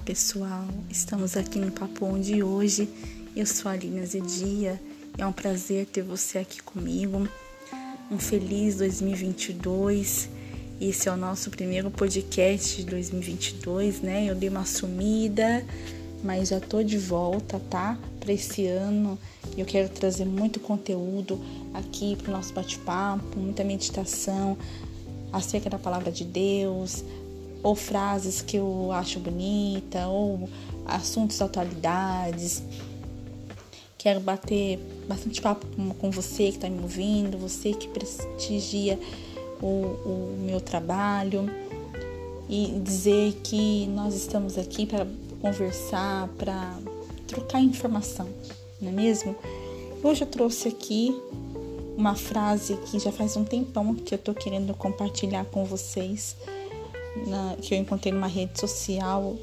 [0.00, 2.88] Olá pessoal, estamos aqui no Papo Onde hoje.
[3.36, 4.80] Eu sou a Aline Zedia
[5.18, 7.28] é um prazer ter você aqui comigo.
[8.10, 10.30] Um feliz 2022.
[10.80, 14.24] Esse é o nosso primeiro podcast de 2022, né?
[14.24, 15.62] Eu dei uma sumida,
[16.24, 17.98] mas já tô de volta, tá?
[18.18, 19.18] Para esse ano.
[19.54, 21.38] Eu quero trazer muito conteúdo
[21.74, 24.56] aqui para o nosso bate-papo, muita meditação
[25.30, 27.04] acerca da palavra de Deus,
[27.62, 30.48] ou frases que eu acho bonita, ou
[30.86, 32.62] assuntos atualidades.
[33.98, 38.98] Quero bater bastante papo com, com você que está me ouvindo, você que prestigia
[39.60, 41.50] o, o meu trabalho
[42.48, 45.06] e dizer que nós estamos aqui para
[45.40, 46.78] conversar, para
[47.26, 48.28] trocar informação,
[48.80, 49.36] não é mesmo?
[50.02, 51.14] Hoje eu trouxe aqui
[51.96, 56.36] uma frase que já faz um tempão que eu tô querendo compartilhar com vocês
[57.26, 59.36] na, que eu encontrei numa rede social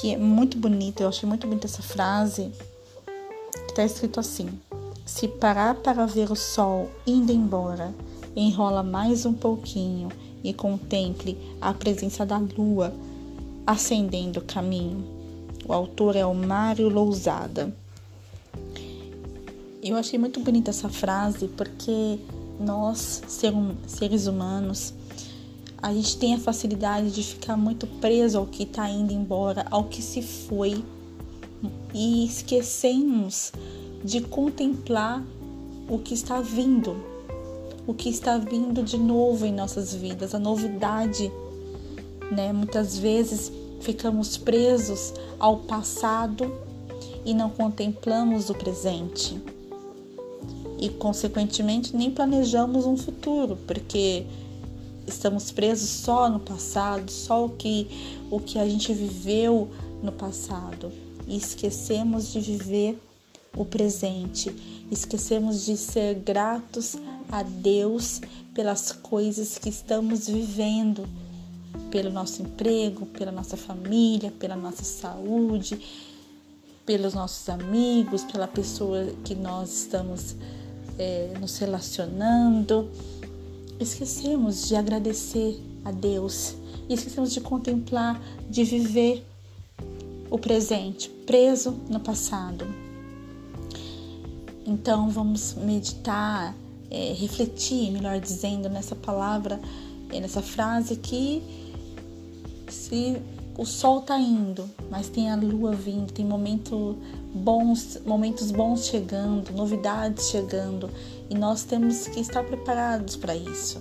[0.00, 2.50] que é muito bonita, eu achei muito bonita essa frase,
[3.52, 4.48] que está escrito assim:
[5.04, 7.94] Se parar para ver o sol indo embora,
[8.34, 10.08] enrola mais um pouquinho
[10.42, 12.94] e contemple a presença da lua
[13.66, 15.04] acendendo o caminho.
[15.66, 17.74] O autor é o Mário Lousada.
[19.82, 22.18] Eu achei muito bonita essa frase porque
[22.58, 23.22] nós,
[23.86, 24.94] seres humanos,
[25.82, 29.84] a gente tem a facilidade de ficar muito preso ao que está indo embora, ao
[29.84, 30.84] que se foi,
[31.94, 33.52] e esquecemos
[34.04, 35.22] de contemplar
[35.88, 36.96] o que está vindo,
[37.86, 41.30] o que está vindo de novo em nossas vidas, a novidade,
[42.30, 42.52] né?
[42.52, 46.52] Muitas vezes ficamos presos ao passado
[47.24, 49.40] e não contemplamos o presente.
[50.78, 54.24] E consequentemente nem planejamos um futuro, porque
[55.14, 57.88] estamos presos só no passado, só o que,
[58.30, 59.68] o que a gente viveu
[60.02, 60.92] no passado.
[61.26, 62.98] E esquecemos de viver
[63.56, 64.54] o presente,
[64.90, 66.96] esquecemos de ser gratos
[67.30, 68.20] a Deus
[68.54, 71.06] pelas coisas que estamos vivendo,
[71.90, 75.80] pelo nosso emprego, pela nossa família, pela nossa saúde,
[76.86, 80.34] pelos nossos amigos, pela pessoa que nós estamos
[80.98, 82.90] é, nos relacionando
[83.80, 86.54] esquecemos de agradecer a Deus
[86.88, 89.26] e esquecemos de contemplar, de viver
[90.30, 92.66] o presente, preso no passado.
[94.66, 96.54] Então vamos meditar,
[96.90, 99.58] é, refletir, melhor dizendo, nessa palavra,
[100.12, 101.42] é, nessa frase que
[102.68, 103.16] se
[103.58, 106.96] o sol tá indo, mas tem a lua vindo, tem momento
[107.34, 110.88] bons, momentos bons chegando, novidades chegando,
[111.30, 113.80] e nós temos que estar preparados para isso.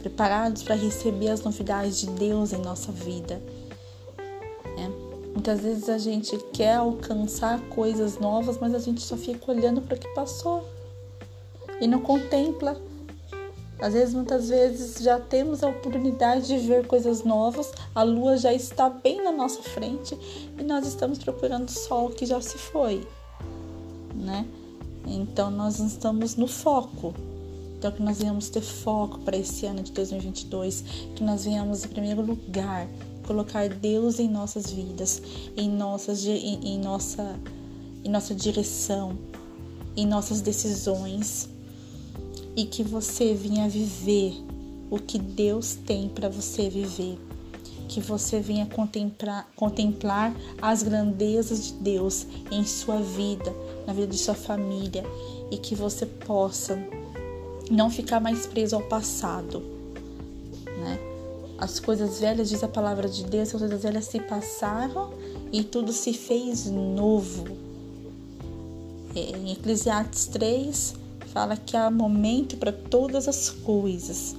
[0.00, 3.40] Preparados para receber as novidades de Deus em nossa vida.
[4.78, 4.88] É.
[5.34, 9.94] Muitas vezes a gente quer alcançar coisas novas, mas a gente só fica olhando para
[9.94, 10.66] o que passou
[11.78, 12.80] e não contempla.
[13.78, 18.54] Às vezes, muitas vezes já temos a oportunidade de ver coisas novas, a lua já
[18.54, 20.18] está bem na nossa frente
[20.58, 23.06] e nós estamos procurando o sol que já se foi,
[24.14, 24.46] né?
[25.06, 27.14] Então nós estamos no foco.
[27.78, 30.84] Então que nós venhamos ter foco para esse ano de 2022,
[31.14, 32.88] que nós venhamos em primeiro lugar
[33.26, 35.20] colocar Deus em nossas vidas,
[35.56, 37.38] em nossas em, em nossa
[38.04, 39.18] em nossa direção,
[39.96, 41.48] em nossas decisões
[42.56, 44.34] e que você venha viver
[44.90, 47.18] o que Deus tem para você viver.
[47.96, 53.50] Que você venha contemplar, contemplar as grandezas de Deus em sua vida,
[53.86, 55.02] na vida de sua família
[55.50, 56.78] e que você possa
[57.70, 59.60] não ficar mais preso ao passado,
[60.76, 60.98] né?
[61.56, 65.14] As coisas velhas, diz a palavra de Deus, as coisas velhas se passaram
[65.50, 67.44] e tudo se fez novo.
[69.14, 70.94] É, em Eclesiastes 3
[71.32, 74.36] fala que há momento para todas as coisas.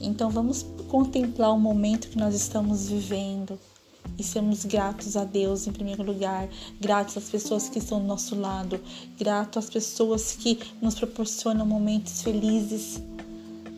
[0.00, 3.58] Então vamos contemplar o momento que nós estamos vivendo,
[4.18, 6.48] e sermos gratos a Deus em primeiro lugar,
[6.80, 8.80] gratos às pessoas que estão do nosso lado,
[9.18, 13.02] gratos às pessoas que nos proporcionam momentos felizes,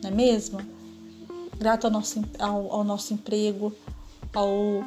[0.01, 0.59] não é mesmo?
[1.57, 3.73] Grato ao nosso, ao, ao nosso emprego,
[4.33, 4.81] ao,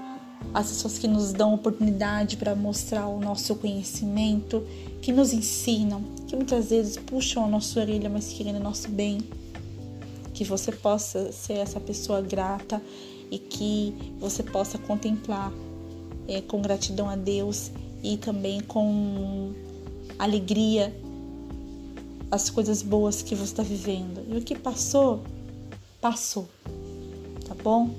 [0.55, 4.67] às pessoas que nos dão oportunidade para mostrar o nosso conhecimento,
[5.02, 9.19] que nos ensinam, que muitas vezes puxam a nossa orelha, mas querendo o nosso bem.
[10.43, 12.83] Que você possa ser essa pessoa grata
[13.31, 15.53] e que você possa contemplar
[16.27, 17.71] é, com gratidão a Deus
[18.03, 19.53] e também com
[20.19, 20.93] alegria
[22.29, 24.27] as coisas boas que você está vivendo.
[24.29, 25.23] E o que passou,
[26.00, 26.49] passou,
[27.47, 27.91] tá bom?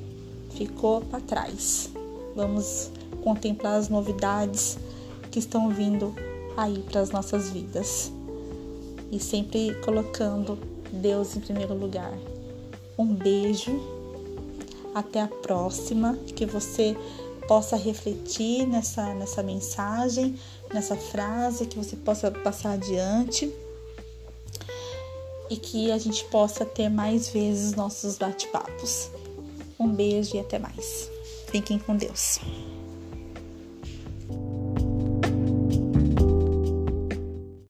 [0.54, 1.90] ficou para trás.
[2.36, 2.92] Vamos
[3.24, 4.78] contemplar as novidades
[5.32, 6.14] que estão vindo
[6.58, 8.12] aí para as nossas vidas
[9.12, 10.58] e sempre colocando
[10.92, 12.14] Deus em primeiro lugar.
[12.98, 13.72] Um beijo,
[14.94, 16.96] até a próxima, que você
[17.48, 20.36] possa refletir nessa, nessa mensagem,
[20.74, 23.54] nessa frase, que você possa passar adiante
[25.50, 29.10] e que a gente possa ter mais vezes nossos bate-papos.
[29.80, 31.10] Um beijo e até mais.
[31.48, 32.40] Fiquem com Deus.